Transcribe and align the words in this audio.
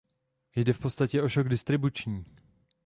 Jde 0.55 0.73
v 0.73 0.79
podstatě 0.79 1.21
o 1.21 1.29
šok 1.29 1.49
distribuční. 1.49 2.25